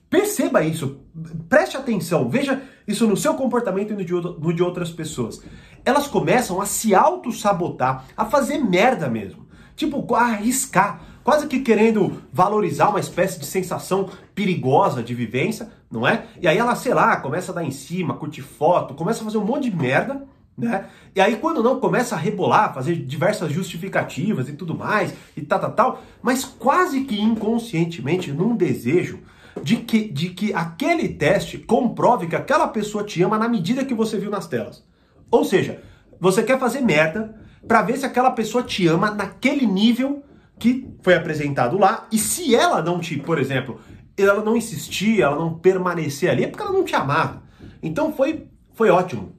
Perceba 0.10 0.63
isso, 0.63 1.01
preste 1.50 1.75
atenção, 1.75 2.29
veja 2.29 2.62
isso 2.88 3.06
no 3.06 3.17
seu 3.17 3.34
comportamento 3.34 3.91
e 3.91 3.96
no 3.96 4.06
de, 4.06 4.13
no 4.13 4.53
de 4.53 4.63
outras 4.63 4.89
pessoas. 4.89 5.41
Elas 5.88 6.06
começam 6.06 6.60
a 6.60 6.65
se 6.65 6.94
auto-sabotar, 6.94 8.03
a 8.17 8.25
fazer 8.25 8.58
merda 8.58 9.08
mesmo. 9.10 9.48
Tipo, 9.74 10.13
a 10.13 10.24
arriscar, 10.24 11.00
quase 11.24 11.48
que 11.48 11.62
querendo 11.62 12.24
valorizar 12.34 12.89
uma 12.89 13.00
espécie 13.00 13.39
de 13.39 13.46
sensação 13.46 14.10
perigosa 14.36 15.01
de 15.01 15.15
vivência, 15.15 15.72
não 15.89 16.06
é? 16.06 16.25
E 16.41 16.46
aí 16.46 16.58
ela, 16.58 16.75
sei 16.75 16.94
lá, 16.94 17.15
começa 17.15 17.53
a 17.53 17.56
dar 17.56 17.63
em 17.63 17.72
cima, 17.72 18.15
curtir 18.15 18.41
foto, 18.41 18.96
começa 18.96 19.22
a 19.22 19.24
fazer 19.24 19.38
um 19.38 19.46
monte 19.46 19.70
de 19.70 19.77
merda, 19.77 20.27
né? 20.58 20.88
E 21.15 21.22
aí 21.22 21.38
quando 21.38 21.63
não 21.63 21.79
começa 21.79 22.15
a 22.15 22.17
rebolar, 22.17 22.74
fazer 22.74 22.98
diversas 22.98 23.50
justificativas 23.53 24.50
e 24.50 24.53
tudo 24.53 24.75
mais, 24.75 25.13
e 25.38 25.41
tal, 25.41 25.62
tal, 25.62 25.72
tal, 25.72 26.01
mas 26.22 26.44
quase 26.44 27.06
que 27.06 27.17
inconscientemente 27.17 28.29
num 28.34 28.58
desejo 28.58 29.20
de 29.63 29.77
que, 29.77 30.06
de 30.10 30.32
que 30.32 30.53
aquele 30.53 31.08
teste 31.08 31.58
comprove 31.58 32.27
que 32.27 32.36
aquela 32.36 32.67
pessoa 32.67 33.06
te 33.06 33.24
ama 33.24 33.38
na 33.38 33.48
medida 33.48 33.86
que 33.86 33.94
você 33.94 34.20
viu 34.20 34.29
nas 34.29 34.48
telas. 34.48 34.86
Ou 35.30 35.44
seja, 35.44 35.82
você 36.20 36.44
quer 36.44 36.60
fazer 36.60 36.82
merda 36.82 37.36
para 37.68 37.82
ver 37.82 37.98
se 37.98 38.06
aquela 38.06 38.32
pessoa 38.32 38.64
te 38.64 38.88
ama 38.88 39.12
naquele 39.12 39.66
nível 39.66 40.24
que 40.58 40.90
foi 41.02 41.16
apresentado 41.16 41.78
lá. 41.78 42.08
E 42.12 42.18
se 42.18 42.56
ela 42.56 42.82
não 42.82 43.00
te, 43.00 43.18
por 43.18 43.40
exemplo, 43.40 43.80
ela 44.18 44.44
não 44.44 44.56
insistir, 44.56 45.22
ela 45.22 45.36
não 45.36 45.54
permanecer 45.54 46.30
ali, 46.30 46.44
é 46.44 46.48
porque 46.48 46.64
ela 46.64 46.72
não 46.72 46.84
te 46.84 46.96
amava. 46.96 47.44
Então 47.82 48.12
foi, 48.12 48.48
foi 48.74 48.90
ótimo 48.90 49.36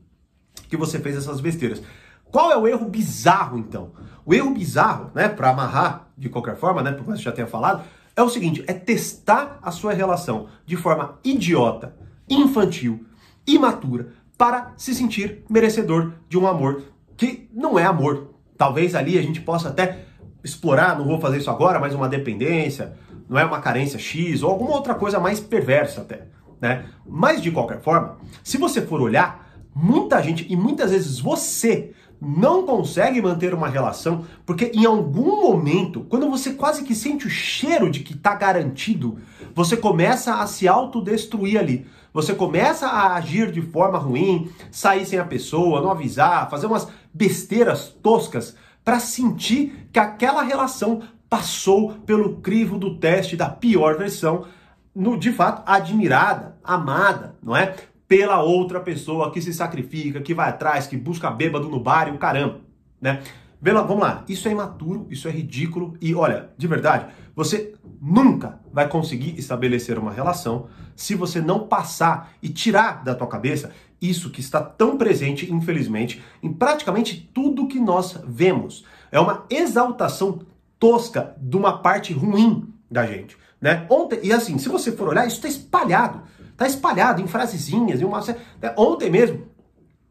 que 0.69 0.77
você 0.77 0.99
fez 0.99 1.17
essas 1.17 1.41
besteiras. 1.41 1.83
Qual 2.31 2.53
é 2.53 2.57
o 2.57 2.67
erro 2.67 2.89
bizarro, 2.89 3.59
então? 3.59 3.93
O 4.25 4.35
erro 4.35 4.51
bizarro, 4.51 5.11
né, 5.15 5.29
para 5.29 5.51
amarrar 5.51 6.09
de 6.17 6.29
qualquer 6.29 6.57
forma, 6.57 6.83
né, 6.83 6.93
por 6.93 7.07
mais 7.07 7.19
que 7.19 7.25
já 7.25 7.33
tenha 7.33 7.47
falado, 7.47 7.83
é 8.15 8.23
o 8.23 8.29
seguinte: 8.29 8.63
é 8.67 8.75
testar 8.75 9.59
a 9.63 9.71
sua 9.71 9.93
relação 9.93 10.49
de 10.67 10.77
forma 10.77 11.19
idiota, 11.25 11.97
infantil, 12.29 13.07
imatura, 13.47 14.13
para 14.39 14.73
se 14.77 14.95
sentir 14.95 15.43
merecedor 15.51 16.13
de 16.29 16.39
um 16.39 16.47
amor 16.47 16.85
que 17.17 17.51
não 17.53 17.77
é 17.77 17.85
amor. 17.85 18.31
Talvez 18.57 18.95
ali 18.95 19.19
a 19.19 19.23
gente 19.23 19.41
possa 19.41 19.69
até 19.69 20.05
explorar, 20.43 20.97
não 20.97 21.05
vou 21.05 21.21
fazer 21.21 21.39
isso 21.39 21.51
agora, 21.51 21.81
mas 21.81 21.93
uma 21.93 22.09
dependência, 22.09 22.97
não 23.29 23.39
é 23.39 23.45
uma 23.45 23.61
carência 23.61 23.99
X 23.99 24.43
ou 24.43 24.51
alguma 24.51 24.71
outra 24.71 24.95
coisa 24.95 25.19
mais 25.19 25.41
perversa 25.41 26.03
até, 26.03 26.29
né? 26.61 26.87
Mas 27.05 27.43
de 27.43 27.51
qualquer 27.51 27.81
forma, 27.83 28.17
se 28.45 28.57
você 28.57 28.81
for 28.81 29.01
olhar, 29.01 29.51
muita 29.75 30.23
gente 30.23 30.47
e 30.49 30.57
muitas 30.57 30.93
vezes 30.93 31.19
você 31.19 31.93
não 32.21 32.65
consegue 32.65 33.21
manter 33.21 33.55
uma 33.55 33.69
relação 33.69 34.25
porque 34.45 34.73
em 34.75 34.85
algum 34.85 35.43
momento, 35.43 36.01
quando 36.09 36.31
você 36.31 36.53
quase 36.53 36.83
que 36.83 36.95
sente 36.95 37.27
o 37.27 37.31
cheiro 37.31 37.91
de 37.91 38.01
que 38.01 38.15
está 38.15 38.35
garantido, 38.35 39.19
você 39.55 39.77
começa 39.77 40.37
a 40.37 40.47
se 40.47 40.67
autodestruir 40.67 41.59
ali. 41.59 41.87
Você 42.19 42.35
começa 42.35 42.89
a 42.89 43.15
agir 43.15 43.53
de 43.53 43.63
forma 43.63 43.97
ruim, 43.97 44.51
sair 44.73 45.07
sem 45.07 45.21
a 45.21 45.25
pessoa, 45.25 45.81
não 45.81 45.93
avisar, 45.93 46.51
fazer 46.51 46.67
umas 46.67 46.89
besteiras 47.15 47.91
toscas 48.03 48.57
para 48.85 48.99
sentir 48.99 49.89
que 49.93 50.01
aquela 50.01 50.43
relação 50.43 51.01
passou 51.31 51.93
pelo 52.05 52.39
crivo 52.41 52.77
do 52.77 52.99
teste 52.99 53.37
da 53.37 53.49
pior 53.49 53.97
versão, 53.97 54.47
no, 54.93 55.17
de 55.17 55.31
fato 55.31 55.63
admirada, 55.65 56.59
amada, 56.65 57.37
não 57.41 57.57
é? 57.57 57.77
Pela 58.09 58.43
outra 58.43 58.81
pessoa 58.81 59.31
que 59.31 59.41
se 59.41 59.55
sacrifica, 59.55 60.21
que 60.21 60.35
vai 60.35 60.49
atrás, 60.49 60.89
que 60.89 60.97
busca 60.97 61.31
bêbado 61.31 61.69
no 61.69 61.79
bar 61.79 62.09
e 62.09 62.11
o 62.11 62.19
caramba, 62.19 62.63
né? 63.01 63.23
Vamos 63.61 64.01
lá, 64.01 64.25
isso 64.29 64.49
é 64.49 64.51
imaturo, 64.51 65.07
isso 65.09 65.29
é 65.29 65.31
ridículo 65.31 65.97
e 66.01 66.17
olha, 66.17 66.51
de 66.59 66.67
verdade, 66.67 67.07
você 67.39 67.73
nunca 68.03 68.59
vai 68.73 68.89
conseguir 68.89 69.39
estabelecer 69.39 69.97
uma 69.97 70.11
relação 70.11 70.67
se 70.97 71.15
você 71.15 71.41
não 71.41 71.69
passar 71.69 72.33
e 72.43 72.49
tirar 72.49 73.05
da 73.05 73.15
tua 73.15 73.29
cabeça 73.29 73.71
isso 74.03 74.31
que 74.31 74.41
está 74.41 74.61
tão 74.61 74.99
presente, 74.99 75.49
infelizmente, 75.49 76.21
em 76.43 76.53
praticamente 76.53 77.31
tudo 77.33 77.69
que 77.69 77.79
nós 77.79 78.19
vemos. 78.27 78.85
É 79.13 79.21
uma 79.21 79.45
exaltação 79.49 80.41
tosca 80.81 81.37
de 81.41 81.57
uma 81.57 81.79
parte 81.79 82.13
ruim 82.13 82.75
da 82.91 83.07
gente, 83.07 83.39
né? 83.61 83.87
Ontem, 83.89 84.19
e 84.25 84.33
assim, 84.33 84.59
se 84.59 84.69
você 84.69 84.91
for 84.91 85.07
olhar, 85.07 85.25
isso 85.25 85.37
está 85.37 85.47
espalhado. 85.47 86.23
Está 86.51 86.67
espalhado 86.67 87.23
em 87.23 87.29
frasezinhas, 87.29 88.01
em 88.01 88.05
uma 88.05 88.21
né? 88.21 88.75
Ontem 88.77 89.11
mesmo, 89.11 89.47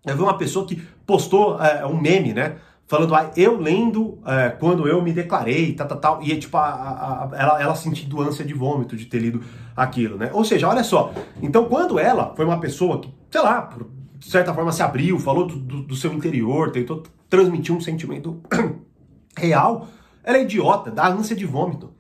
eu 0.06 0.16
vi 0.16 0.24
uma 0.24 0.38
pessoa 0.38 0.66
que 0.66 0.82
postou 1.06 1.62
é, 1.62 1.86
um 1.86 2.00
meme, 2.00 2.34
né? 2.34 2.56
Falando, 2.88 3.14
ah, 3.14 3.32
eu 3.36 3.60
lendo 3.60 4.18
é, 4.26 4.50
quando 4.50 4.88
eu 4.88 5.02
me 5.02 5.12
declarei, 5.12 5.74
tal, 5.74 5.88
tal, 5.88 5.98
tal. 6.00 6.24
E, 6.24 6.38
tipo, 6.38 6.56
a, 6.56 6.64
a, 6.64 7.24
a, 7.26 7.30
ela, 7.38 7.62
ela 7.62 7.76
sentiu 7.76 8.22
ânsia 8.22 8.46
de 8.46 8.54
vômito 8.54 8.96
de 8.96 9.06
ter 9.06 9.20
lido 9.20 9.42
aquilo, 9.76 10.18
né? 10.18 10.30
Ou 10.34 10.46
seja, 10.46 10.70
olha 10.70 10.84
só. 10.84 11.12
Então, 11.42 11.66
quando 11.66 12.00
ela 12.00 12.34
foi 12.36 12.46
uma 12.46 12.62
pessoa 12.62 13.02
que, 13.02 13.14
sei 13.30 13.42
lá, 13.42 13.64
por, 13.64 13.88
certa 14.22 14.54
forma 14.54 14.72
se 14.72 14.82
abriu, 14.82 15.20
falou 15.20 15.46
do, 15.46 15.56
do, 15.56 15.82
do 15.84 15.96
seu 15.96 16.14
interior, 16.14 16.72
tentou 16.72 17.04
transmitir 17.30 17.76
um 17.76 17.82
sentimento 17.82 18.42
real, 19.38 19.90
ela 20.24 20.38
é 20.38 20.44
idiota, 20.44 20.90
dá 20.90 21.08
ânsia 21.08 21.36
de 21.36 21.46
vômito. 21.46 21.94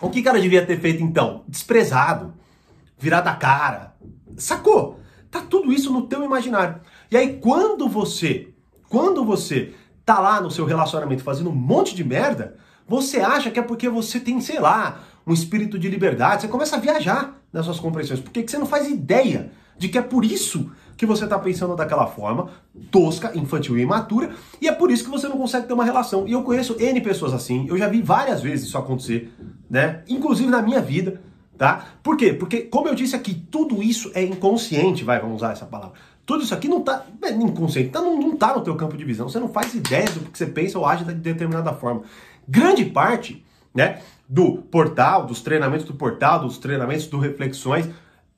O 0.00 0.10
que, 0.10 0.22
que 0.22 0.28
ela 0.28 0.40
devia 0.40 0.64
ter 0.64 0.78
feito 0.80 1.02
então? 1.02 1.44
Desprezado, 1.48 2.34
virado 2.98 3.28
a 3.28 3.34
cara. 3.34 3.94
Sacou? 4.36 5.00
Tá 5.30 5.40
tudo 5.40 5.72
isso 5.72 5.92
no 5.92 6.02
teu 6.06 6.22
imaginário. 6.24 6.80
E 7.10 7.16
aí 7.16 7.38
quando 7.38 7.88
você, 7.88 8.53
quando 8.94 9.24
você 9.24 9.74
tá 10.04 10.20
lá 10.20 10.40
no 10.40 10.52
seu 10.52 10.64
relacionamento 10.64 11.24
fazendo 11.24 11.50
um 11.50 11.54
monte 11.54 11.96
de 11.96 12.04
merda, 12.04 12.54
você 12.86 13.18
acha 13.18 13.50
que 13.50 13.58
é 13.58 13.62
porque 13.62 13.88
você 13.88 14.20
tem, 14.20 14.40
sei 14.40 14.60
lá, 14.60 15.00
um 15.26 15.32
espírito 15.32 15.76
de 15.76 15.88
liberdade, 15.88 16.42
você 16.42 16.48
começa 16.48 16.76
a 16.76 16.78
viajar 16.78 17.42
nas 17.52 17.64
suas 17.64 17.80
compreensões. 17.80 18.20
Por 18.20 18.30
que 18.30 18.46
você 18.46 18.56
não 18.56 18.66
faz 18.66 18.88
ideia 18.88 19.50
de 19.76 19.88
que 19.88 19.98
é 19.98 20.02
por 20.02 20.24
isso 20.24 20.70
que 20.96 21.06
você 21.06 21.24
está 21.24 21.36
pensando 21.40 21.74
daquela 21.74 22.06
forma, 22.06 22.50
tosca, 22.92 23.36
infantil 23.36 23.76
e 23.76 23.82
imatura, 23.82 24.30
e 24.60 24.68
é 24.68 24.72
por 24.72 24.92
isso 24.92 25.02
que 25.02 25.10
você 25.10 25.26
não 25.26 25.38
consegue 25.38 25.66
ter 25.66 25.72
uma 25.72 25.84
relação. 25.84 26.28
E 26.28 26.30
eu 26.30 26.44
conheço 26.44 26.80
N 26.80 27.00
pessoas 27.00 27.32
assim, 27.32 27.66
eu 27.68 27.76
já 27.76 27.88
vi 27.88 28.00
várias 28.00 28.40
vezes 28.40 28.68
isso 28.68 28.78
acontecer, 28.78 29.34
né? 29.68 30.04
Inclusive 30.06 30.48
na 30.48 30.62
minha 30.62 30.80
vida, 30.80 31.20
tá? 31.58 31.84
Por 32.00 32.16
quê? 32.16 32.32
Porque, 32.32 32.60
como 32.60 32.86
eu 32.86 32.94
disse 32.94 33.16
aqui, 33.16 33.34
tudo 33.34 33.82
isso 33.82 34.12
é 34.14 34.22
inconsciente, 34.22 35.02
vai, 35.02 35.18
vamos 35.18 35.38
usar 35.38 35.50
essa 35.50 35.66
palavra. 35.66 35.94
Tudo 36.26 36.42
isso 36.42 36.54
aqui 36.54 36.68
não 36.68 36.80
tá 36.80 37.04
é 37.22 37.30
inconsciente, 37.30 37.90
tá, 37.90 38.00
não, 38.00 38.18
não 38.18 38.36
tá 38.36 38.54
no 38.54 38.62
teu 38.62 38.74
campo 38.76 38.96
de 38.96 39.04
visão, 39.04 39.28
você 39.28 39.38
não 39.38 39.48
faz 39.48 39.74
ideia 39.74 40.06
do 40.06 40.20
que 40.20 40.38
você 40.38 40.46
pensa 40.46 40.78
ou 40.78 40.86
age 40.86 41.04
de 41.04 41.14
determinada 41.14 41.72
forma. 41.72 42.02
Grande 42.48 42.84
parte, 42.84 43.44
né, 43.74 44.00
do 44.28 44.56
portal, 44.56 45.26
dos 45.26 45.42
treinamentos 45.42 45.86
do 45.86 45.94
portal, 45.94 46.40
dos 46.40 46.58
treinamentos 46.58 47.06
do 47.06 47.18
Reflexões, 47.18 47.88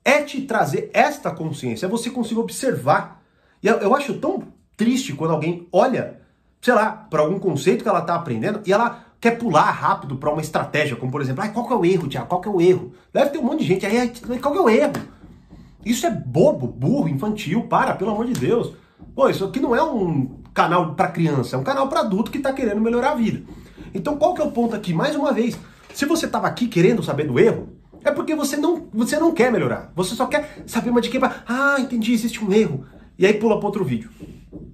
é 0.03 0.21
te 0.21 0.41
trazer 0.41 0.89
esta 0.93 1.31
consciência, 1.31 1.85
é 1.85 1.89
você 1.89 2.09
conseguir 2.09 2.39
observar. 2.39 3.21
E 3.61 3.67
eu 3.67 3.95
acho 3.95 4.13
tão 4.15 4.43
triste 4.75 5.13
quando 5.13 5.31
alguém 5.31 5.67
olha, 5.71 6.19
sei 6.61 6.73
lá, 6.73 6.91
para 6.91 7.21
algum 7.21 7.39
conceito 7.39 7.83
que 7.83 7.89
ela 7.89 7.99
está 7.99 8.15
aprendendo 8.15 8.61
e 8.65 8.71
ela 8.71 9.05
quer 9.19 9.31
pular 9.31 9.69
rápido 9.71 10.15
para 10.15 10.31
uma 10.31 10.41
estratégia, 10.41 10.95
como 10.95 11.11
por 11.11 11.21
exemplo, 11.21 11.43
ah, 11.43 11.49
qual 11.49 11.67
que 11.67 11.73
é 11.73 11.75
o 11.75 11.85
erro, 11.85 12.07
Tiago? 12.07 12.27
Qual 12.27 12.41
que 12.41 12.47
é 12.47 12.51
o 12.51 12.61
erro? 12.61 12.93
Deve 13.11 13.31
ter 13.31 13.39
um 13.39 13.43
monte 13.43 13.59
de 13.59 13.65
gente 13.65 13.85
aí, 13.85 14.11
qual 14.39 14.53
que 14.53 14.59
é 14.59 14.61
o 14.61 14.69
erro? 14.69 14.93
Isso 15.87 16.05
é 16.05 16.09
bobo, 16.09 16.67
burro, 16.67 17.07
infantil, 17.07 17.63
para, 17.63 17.95
pelo 17.95 18.11
amor 18.11 18.25
de 18.25 18.33
Deus. 18.33 18.73
Pô, 19.15 19.29
isso 19.29 19.45
aqui 19.45 19.59
não 19.59 19.73
é 19.73 19.81
um 19.81 20.37
canal 20.53 20.93
para 20.95 21.07
criança, 21.07 21.55
é 21.55 21.59
um 21.59 21.63
canal 21.63 21.87
para 21.87 22.01
adulto 22.01 22.29
que 22.29 22.39
está 22.39 22.51
querendo 22.51 22.81
melhorar 22.81 23.11
a 23.11 23.15
vida. 23.15 23.41
Então 23.93 24.17
qual 24.17 24.33
que 24.33 24.41
é 24.41 24.43
o 24.43 24.51
ponto 24.51 24.75
aqui? 24.75 24.93
Mais 24.93 25.15
uma 25.15 25.31
vez, 25.31 25.57
se 25.93 26.05
você 26.05 26.25
estava 26.25 26.45
aqui 26.45 26.67
querendo 26.67 27.01
saber 27.01 27.25
do 27.25 27.39
erro, 27.39 27.69
é 28.03 28.11
porque 28.11 28.35
você 28.35 28.57
não, 28.57 28.87
você 28.93 29.17
não 29.17 29.33
quer 29.33 29.49
melhorar. 29.49 29.91
Você 29.95 30.13
só 30.13 30.25
quer 30.25 30.61
saber 30.67 30.89
uma 30.89 30.99
dica 30.99 31.19
para, 31.19 31.43
ah, 31.47 31.77
entendi, 31.79 32.11
existe 32.11 32.43
um 32.43 32.51
erro. 32.51 32.85
E 33.17 33.25
aí 33.25 33.33
pula 33.33 33.57
para 33.57 33.65
outro 33.65 33.85
vídeo. 33.85 34.09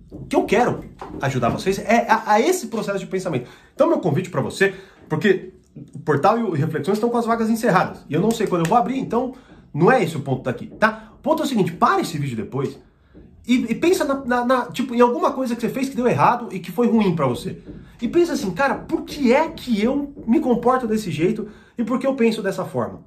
O 0.10 0.26
que 0.26 0.36
eu 0.36 0.46
quero 0.46 0.84
ajudar 1.22 1.50
vocês 1.50 1.78
é 1.78 2.08
a, 2.10 2.34
a 2.34 2.42
esse 2.42 2.68
processo 2.68 3.00
de 3.00 3.06
pensamento. 3.06 3.50
Então 3.76 3.88
meu 3.88 4.00
convite 4.00 4.32
para 4.32 4.42
você, 4.42 4.74
porque 5.08 5.54
o 5.94 6.00
portal 6.00 6.40
e 6.40 6.44
o 6.44 6.52
Reflexões 6.54 6.98
estão 6.98 7.10
com 7.10 7.18
as 7.18 7.26
vagas 7.26 7.52
encerradas. 7.52 8.04
E 8.10 8.16
eu 8.16 8.22
não 8.22 8.32
sei 8.32 8.48
quando 8.48 8.66
eu 8.66 8.70
vou 8.70 8.78
abrir, 8.78 8.98
então 8.98 9.36
não 9.74 9.92
é 9.92 10.04
esse 10.04 10.16
o 10.16 10.22
ponto 10.22 10.44
daqui, 10.44 10.68
tá? 10.68 11.14
O 11.16 11.22
ponto 11.22 11.42
é 11.42 11.46
o 11.46 11.50
seguinte, 11.50 11.72
para 11.72 12.02
esse 12.02 12.18
vídeo 12.18 12.38
depois 12.38 12.78
e, 13.46 13.56
e 13.56 13.76
pensa 13.76 14.06
na, 14.06 14.16
na, 14.24 14.46
na, 14.46 14.66
tipo, 14.68 14.96
em 14.96 15.02
alguma 15.02 15.32
coisa 15.34 15.56
que 15.56 15.62
você 15.62 15.70
fez 15.70 15.90
que 15.90 15.96
deu 15.96 16.08
errado 16.08 16.48
e 16.52 16.60
que 16.60 16.72
foi 16.72 16.88
ruim 16.88 17.16
para 17.16 17.28
você. 17.28 17.62
E 18.02 18.08
pensa 18.08 18.34
assim, 18.34 18.52
cara, 18.52 18.76
por 18.76 19.04
que 19.04 19.34
é 19.34 19.50
que 19.50 19.82
eu 19.82 20.14
me 20.26 20.40
comporto 20.40 20.88
desse 20.88 21.12
jeito 21.12 21.50
e 21.78 21.84
por 21.84 22.00
que 22.00 22.08
eu 22.08 22.16
penso 22.16 22.42
dessa 22.42 22.64
forma? 22.64 23.02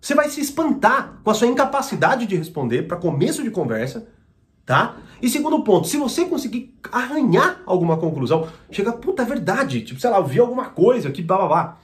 Você 0.00 0.16
vai 0.16 0.28
se 0.28 0.40
espantar 0.40 1.20
com 1.22 1.30
a 1.30 1.34
sua 1.34 1.46
incapacidade 1.46 2.26
de 2.26 2.34
responder 2.34 2.82
para 2.88 2.96
começo 2.96 3.42
de 3.42 3.52
conversa, 3.52 4.08
tá? 4.66 4.96
E 5.20 5.28
segundo 5.28 5.62
ponto, 5.62 5.86
se 5.86 5.96
você 5.96 6.24
conseguir 6.24 6.76
arranhar 6.90 7.62
alguma 7.64 7.96
conclusão, 7.96 8.48
chega, 8.68 8.92
puta, 8.92 9.22
é 9.22 9.26
verdade, 9.26 9.82
tipo, 9.82 10.00
sei 10.00 10.10
lá, 10.10 10.18
eu 10.18 10.26
vi 10.26 10.40
alguma 10.40 10.66
coisa 10.70 11.10
que 11.12 11.22
blá 11.22 11.36
blá 11.38 11.46
blá. 11.46 11.78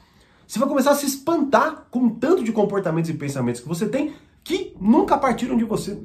Você 0.49 0.59
vai 0.59 0.67
começar 0.67 0.93
a 0.93 0.95
se 0.95 1.05
espantar 1.05 1.89
com 1.91 2.07
o 2.07 2.11
tanto 2.13 2.43
de 2.43 2.53
comportamentos 2.53 3.11
e 3.11 3.13
pensamentos 3.13 3.61
que 3.61 3.69
você 3.69 3.87
tem 3.87 4.15
que 4.43 4.75
nunca 4.81 5.19
partiram 5.19 5.59
de 5.59 5.65
você. 5.65 5.99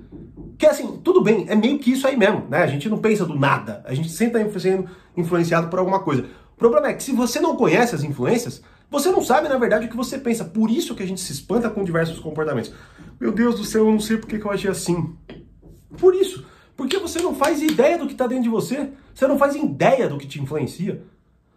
Que 0.58 0.66
assim, 0.66 1.00
tudo 1.02 1.22
bem, 1.22 1.46
é 1.48 1.56
meio 1.56 1.80
que 1.80 1.94
isso 1.94 2.06
aí 2.06 2.18
mesmo, 2.18 2.46
né? 2.50 2.58
A 2.58 2.68
gente 2.68 2.90
não 2.90 2.98
pensa 2.98 3.26
do 3.26 3.40
nada, 3.40 3.82
a 3.86 3.94
gente 3.94 4.10
sempre 4.10 4.42
está 4.42 4.60
sendo 4.60 4.90
influenciado 5.16 5.70
por 5.70 5.80
alguma 5.80 6.02
coisa. 6.02 6.26
O 6.56 6.58
problema 6.58 6.90
é 6.90 6.94
que 6.94 7.02
se 7.02 7.14
você 7.14 7.40
não 7.40 7.56
conhece 7.56 7.96
as 7.96 8.04
influências, 8.04 8.62
você 8.92 9.10
não 9.10 9.24
sabe, 9.24 9.48
na 9.48 9.58
verdade, 9.58 9.86
o 9.86 9.90
que 9.90 9.96
você 9.96 10.18
pensa. 10.18 10.44
Por 10.44 10.70
isso 10.70 10.94
que 10.94 11.04
a 11.04 11.08
gente 11.08 11.22
se 11.22 11.32
espanta 11.32 11.70
com 11.70 11.82
diversos 11.82 12.20
comportamentos. 12.20 12.74
Meu 13.22 13.32
Deus 13.32 13.56
do 13.56 13.64
céu, 13.64 13.86
eu 13.86 13.92
não 13.94 14.00
sei 14.02 14.18
por 14.18 14.28
que 14.28 14.36
eu 14.36 14.52
agi 14.52 14.68
assim. 14.68 15.16
Por 15.98 16.14
isso. 16.14 16.46
Porque 16.76 16.98
você 17.00 17.22
não 17.22 17.34
faz 17.34 17.62
ideia 17.62 17.98
do 17.98 18.08
que 18.08 18.12
está 18.12 18.28
dentro 18.28 18.44
de 18.44 18.50
você. 18.50 18.90
Você 19.16 19.26
não 19.26 19.38
faz 19.38 19.56
ideia 19.56 20.10
do 20.10 20.18
que 20.18 20.28
te 20.28 20.42
influencia. 20.42 21.02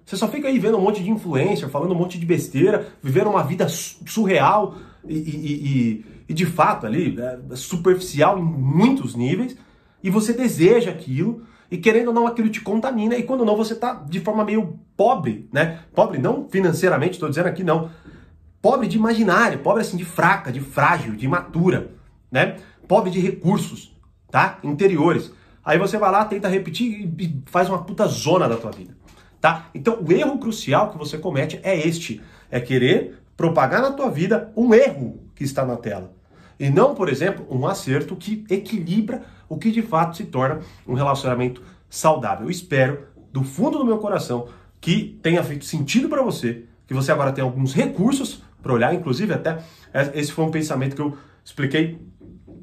Você 0.07 0.17
só 0.17 0.29
fica 0.29 0.47
aí 0.47 0.57
vendo 0.57 0.79
um 0.79 0.81
monte 0.81 1.03
de 1.03 1.11
influencer, 1.11 1.69
falando 1.69 1.91
um 1.91 1.99
monte 1.99 2.17
de 2.17 2.25
besteira, 2.25 2.87
vivendo 3.03 3.29
uma 3.29 3.43
vida 3.43 3.67
surreal 3.69 4.77
e, 5.05 5.15
e, 5.15 5.53
e, 5.99 6.07
e 6.29 6.33
de 6.33 6.47
fato 6.47 6.87
ali, 6.87 7.17
é, 7.21 7.57
superficial 7.57 8.39
em 8.39 8.43
muitos 8.43 9.17
níveis. 9.17 9.57
E 10.05 10.09
você 10.09 10.33
deseja 10.33 10.93
aquilo, 10.93 11.43
e 11.69 11.77
querendo 11.77 12.09
ou 12.09 12.15
não, 12.15 12.25
aquilo 12.25 12.49
te 12.49 12.61
contamina, 12.61 13.17
e 13.17 13.25
quando 13.25 13.45
não, 13.45 13.57
você 13.57 13.73
está 13.73 13.95
de 13.95 14.21
forma 14.21 14.45
meio 14.45 14.79
pobre, 14.97 15.49
né? 15.53 15.81
Pobre 15.93 16.19
não 16.19 16.49
financeiramente, 16.49 17.15
estou 17.15 17.29
dizendo 17.29 17.49
aqui 17.49 17.65
não. 17.65 17.91
Pobre 18.63 18.87
de 18.87 18.97
imaginário, 18.97 19.59
pobre 19.59 19.83
assim 19.83 19.97
de 19.97 20.05
fraca, 20.05 20.53
de 20.53 20.61
frágil, 20.61 21.17
de 21.17 21.25
imatura, 21.25 21.91
né? 22.31 22.59
Pobre 22.87 23.11
de 23.11 23.19
recursos, 23.19 23.93
tá? 24.31 24.61
Interiores. 24.63 25.33
Aí 25.65 25.81
você 25.81 25.99
vai 25.99 26.13
lá, 26.13 26.25
tenta 26.25 26.47
repetir 26.47 27.13
e 27.19 27.43
faz 27.47 27.69
uma 27.69 27.83
puta 27.83 28.07
zona 28.07 28.49
da 28.49 28.57
tua 28.57 28.71
vida, 28.71 28.97
tá? 29.41 29.69
Então, 29.75 30.03
o 30.03 30.13
erro 30.13 30.39
crucial 30.39 30.91
que 30.91 30.99
você 30.99 31.19
comete 31.19 31.61
é 31.63 31.77
este, 31.77 32.21
é 32.51 32.61
querer 32.61 33.19
propagar 33.37 33.83
na 33.83 33.93
tua 33.93 34.11
vida 34.11 34.53
um 34.57 34.73
erro 34.75 35.21
que 35.35 35.45
está 35.45 35.65
na 35.65 35.77
tela. 35.77 36.13
E 36.59 36.71
não, 36.71 36.95
por 36.95 37.09
exemplo, 37.09 37.47
um 37.51 37.67
acerto 37.67 38.17
que 38.17 38.45
equilibra 38.49 39.23
o 39.49 39.59
que 39.59 39.71
de 39.71 39.83
fato 39.83 40.17
se 40.17 40.25
torna 40.25 40.61
um 40.87 40.95
relacionamento 40.95 41.63
saudável. 41.89 42.47
Eu 42.47 42.51
espero, 42.51 43.07
do 43.33 43.45
fundo 43.45 43.79
do 43.79 43.85
meu 43.85 43.99
coração, 43.99 44.49
que 44.81 45.19
tenha 45.23 45.43
feito 45.43 45.65
sentido 45.65 46.09
para 46.09 46.23
você, 46.23 46.65
que 46.87 46.95
você 46.95 47.13
agora 47.13 47.33
tem 47.33 47.45
alguns 47.45 47.75
recursos 47.75 48.43
para 48.63 48.73
olhar, 48.73 48.95
inclusive 48.95 49.33
até 49.33 49.59
esse 50.15 50.33
foi 50.33 50.45
um 50.45 50.51
pensamento 50.51 50.97
que 50.97 51.03
eu 51.03 51.17
expliquei 51.45 51.99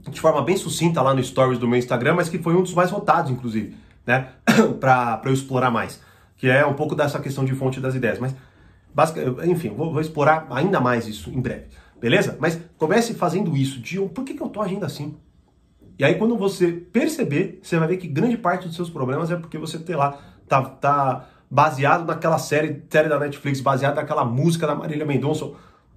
de 0.09 0.19
forma 0.19 0.41
bem 0.41 0.57
sucinta 0.57 1.01
lá 1.01 1.13
no 1.13 1.23
stories 1.23 1.57
do 1.57 1.67
meu 1.67 1.79
Instagram, 1.79 2.15
mas 2.15 2.29
que 2.29 2.37
foi 2.37 2.55
um 2.55 2.61
dos 2.61 2.73
mais 2.73 2.91
votados, 2.91 3.31
inclusive, 3.31 3.75
né, 4.05 4.29
para 4.79 5.21
eu 5.25 5.33
explorar 5.33 5.71
mais, 5.71 6.01
que 6.43 6.49
é 6.49 6.65
um 6.65 6.73
pouco 6.73 6.93
dessa 6.93 7.21
questão 7.21 7.45
de 7.45 7.55
fonte 7.55 7.79
das 7.79 7.95
ideias, 7.95 8.19
mas 8.19 8.35
enfim, 9.45 9.69
vou, 9.69 9.93
vou 9.93 10.01
explorar 10.01 10.45
ainda 10.49 10.81
mais 10.81 11.07
isso 11.07 11.29
em 11.29 11.39
breve, 11.39 11.67
beleza? 12.01 12.35
Mas 12.37 12.59
comece 12.77 13.13
fazendo 13.13 13.55
isso, 13.55 13.79
de 13.79 13.97
por 14.09 14.25
que, 14.25 14.33
que 14.33 14.43
eu 14.43 14.49
tô 14.49 14.61
agindo 14.61 14.85
assim? 14.85 15.15
E 15.97 16.03
aí 16.03 16.15
quando 16.15 16.35
você 16.35 16.69
perceber, 16.69 17.61
você 17.63 17.79
vai 17.79 17.87
ver 17.87 17.95
que 17.95 18.09
grande 18.09 18.35
parte 18.35 18.67
dos 18.67 18.75
seus 18.75 18.89
problemas 18.89 19.31
é 19.31 19.37
porque 19.37 19.57
você, 19.57 19.79
sei 19.79 19.95
lá, 19.95 20.19
tá, 20.45 20.61
tá 20.61 21.29
baseado 21.49 22.05
naquela 22.05 22.37
série, 22.37 22.83
série 22.89 23.07
da 23.07 23.17
Netflix, 23.17 23.61
baseado 23.61 23.95
naquela 23.95 24.25
música 24.25 24.67
da 24.67 24.75
Marília 24.75 25.05
Mendonça, 25.05 25.49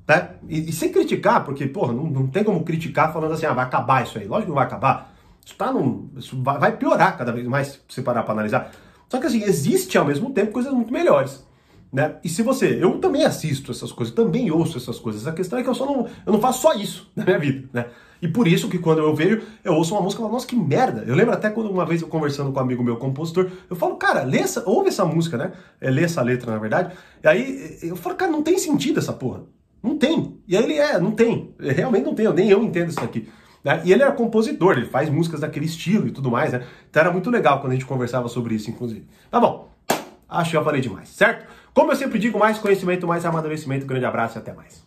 né? 0.07 0.31
E, 0.49 0.71
e, 0.71 0.73
sem 0.73 0.93
criticar, 0.93 1.45
porque, 1.45 1.67
porra, 1.67 1.93
não, 1.93 2.05
não 2.05 2.29
tem 2.29 2.45
como 2.45 2.63
criticar 2.63 3.13
falando 3.13 3.33
assim, 3.33 3.47
ah, 3.47 3.53
vai 3.53 3.65
acabar 3.65 4.05
isso 4.05 4.17
aí. 4.17 4.29
Lógico 4.29 4.43
que 4.43 4.49
não 4.51 4.55
vai 4.55 4.67
acabar. 4.67 5.13
Isso, 5.45 5.57
tá 5.57 5.73
num, 5.73 6.09
isso 6.17 6.41
vai, 6.41 6.57
vai 6.57 6.77
piorar 6.77 7.19
cada 7.19 7.33
vez 7.33 7.45
mais, 7.49 7.81
se 7.89 8.01
parar 8.01 8.23
para 8.23 8.33
analisar. 8.33 8.71
Só 9.09 9.19
que 9.19 9.27
assim, 9.27 9.43
existe 9.43 9.97
ao 9.97 10.05
mesmo 10.05 10.31
tempo 10.31 10.53
coisas 10.53 10.73
muito 10.73 10.93
melhores. 10.93 11.45
Né? 11.93 12.17
E 12.23 12.29
se 12.29 12.43
você, 12.43 12.79
eu 12.83 12.99
também 12.99 13.25
assisto 13.25 13.71
essas 13.71 13.93
coisas, 13.93 14.15
também 14.15 14.51
ouço 14.51 14.77
essas 14.77 14.99
coisas. 14.99 15.27
A 15.27 15.33
questão 15.33 15.59
é 15.59 15.63
que 15.63 15.69
eu 15.69 15.75
só 15.75 15.87
não, 15.87 16.07
eu 16.27 16.33
não 16.33 16.41
faço 16.41 16.63
só 16.63 16.75
isso 16.75 17.11
na 17.17 17.25
minha 17.25 17.39
vida, 17.39 17.69
né? 17.73 17.87
E 18.21 18.27
por 18.27 18.49
isso 18.49 18.69
que 18.69 18.79
quando 18.79 18.99
eu 18.99 19.15
vejo, 19.15 19.43
eu 19.63 19.75
ouço 19.75 19.95
uma 19.95 20.01
música 20.01 20.21
e 20.21 20.23
falo, 20.23 20.33
nossa, 20.33 20.47
que 20.47 20.57
merda. 20.57 21.05
Eu 21.07 21.15
lembro 21.15 21.35
até 21.35 21.51
quando 21.51 21.71
uma 21.71 21.85
vez 21.85 22.01
eu 22.01 22.09
conversando 22.09 22.51
com 22.51 22.59
um 22.59 22.63
amigo 22.63 22.83
meu 22.83 22.97
compositor, 22.97 23.51
eu 23.69 23.77
falo, 23.77 23.97
cara, 23.97 24.25
lê 24.25 24.39
essa, 24.39 24.63
ouve 24.69 24.89
essa 24.89 25.05
música, 25.05 25.37
né? 25.37 25.53
É, 25.81 25.91
lê 25.91 26.03
essa 26.03 26.23
letra, 26.23 26.51
na 26.51 26.59
verdade. 26.59 26.95
E 27.23 27.29
aí 27.29 27.79
eu 27.83 27.95
falo, 27.95 28.17
cara, 28.17 28.31
não 28.31 28.43
tem 28.43 28.59
sentido 28.59 28.99
essa 28.99 29.13
porra. 29.13 29.43
Não 29.83 29.99
tem. 29.99 30.39
E 30.49 30.57
aí 30.57 30.65
ele 30.65 30.75
é, 30.75 30.99
não 30.99 31.13
tem. 31.13 31.55
Realmente 31.59 32.05
não 32.05 32.15
tem, 32.15 32.33
nem 32.33 32.51
eu 32.51 32.63
entendo 32.63 32.89
isso 32.89 33.01
aqui. 33.01 33.29
Né? 33.67 33.83
E 33.85 33.93
ele 33.93 34.01
era 34.01 34.13
compositor, 34.13 34.79
ele 34.79 34.87
faz 34.87 35.11
músicas 35.11 35.41
daquele 35.41 35.67
estilo 35.67 36.07
e 36.07 36.13
tudo 36.13 36.31
mais, 36.31 36.53
né? 36.53 36.65
Então 36.89 37.01
era 37.01 37.11
muito 37.11 37.29
legal 37.29 37.61
quando 37.61 37.73
a 37.73 37.75
gente 37.75 37.85
conversava 37.85 38.29
sobre 38.29 38.55
isso, 38.55 38.71
inclusive. 38.71 39.05
Tá 39.29 39.41
bom, 39.41 39.69
acho 40.29 40.53
que 40.53 40.57
eu 40.57 40.63
falei 40.63 40.81
demais, 40.81 41.09
certo? 41.09 41.49
Como 41.75 41.91
eu 41.91 41.97
sempre 41.97 42.21
digo, 42.21 42.39
mais 42.39 42.59
conhecimento, 42.59 43.09
mais 43.09 43.25
amadurecimento. 43.27 43.85
Grande 43.85 44.05
abraço 44.05 44.39
e 44.39 44.41
até 44.41 44.53
mais. 44.53 44.85